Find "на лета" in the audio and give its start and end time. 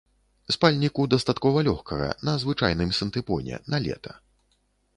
3.75-4.19